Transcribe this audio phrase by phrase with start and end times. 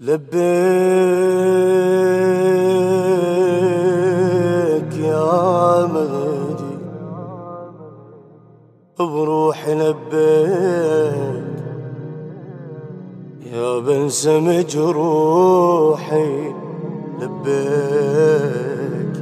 [0.00, 0.28] لبيك
[4.94, 6.78] يا مهدي
[8.98, 11.48] بروحي لبيك.
[13.52, 16.52] يا بلسم جروحي
[17.20, 19.14] لبيك.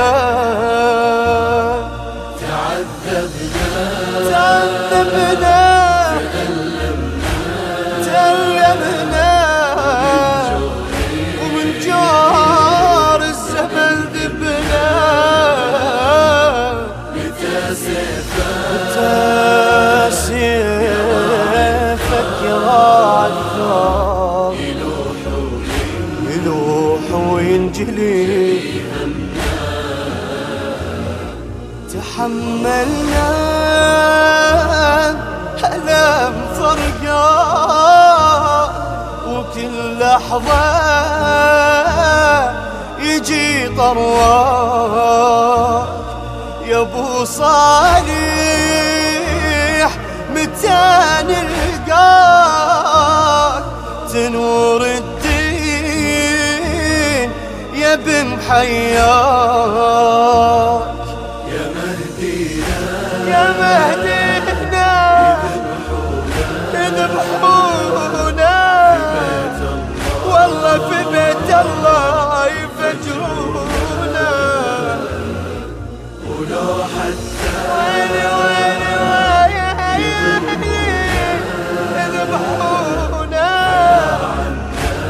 [17.73, 18.95] سيفك
[22.45, 24.53] يا الثار
[26.29, 28.59] يلوح وينجلي
[31.93, 33.29] تحملنا
[35.63, 37.25] ألم فرقا
[39.27, 40.65] وكل لحظة
[42.99, 44.65] يجي طرواك
[47.25, 48.05] صالح
[50.35, 50.85] متى
[51.27, 52.75] نلقاك
[54.13, 55.15] تنور الدين.
[57.73, 59.05] يا بن حياك.
[61.51, 62.79] يا مهدينا
[63.27, 64.89] يا مهدينا
[66.73, 68.57] يذبحونا
[70.27, 73.54] والله في بيت الله يفجرونا
[76.49, 79.93] ولو حتى ويلي ويلي ويلي
[81.97, 83.51] يذبحونا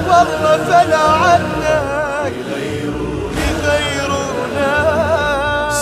[0.07, 2.34] والله فلا عنك
[3.47, 4.74] يغيرونا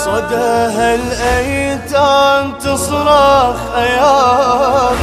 [0.06, 4.22] صداها الأيتام تصرخ يا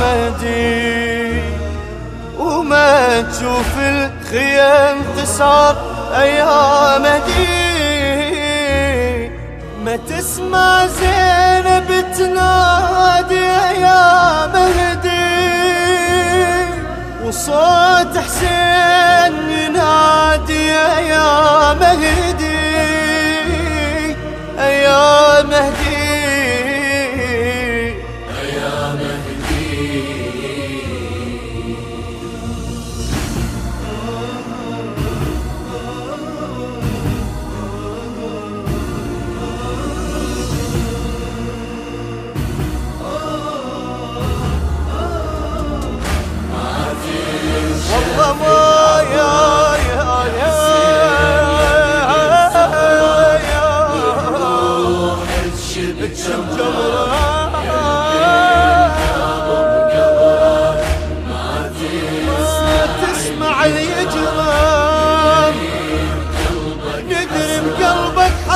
[0.01, 1.43] مهدي
[2.39, 5.77] وما تشوف الخيام تسعر
[6.19, 7.90] يا مهدي.
[9.85, 13.35] ما تسمع زينب تنادي
[13.81, 15.21] يا مهدي
[17.25, 18.60] وصوت حسين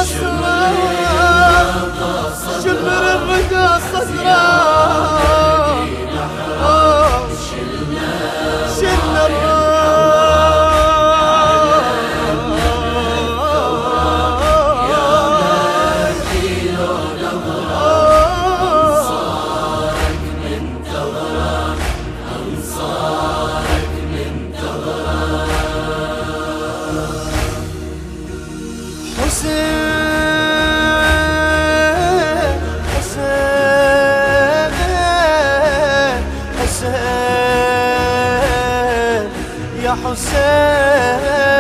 [0.05, 0.71] حسرة
[2.65, 4.64] شمر الرقا صدره
[39.95, 41.54] حسين.